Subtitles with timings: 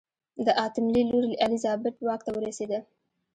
[0.45, 2.79] د اتم لي لور الیزابت واک ته ورسېده.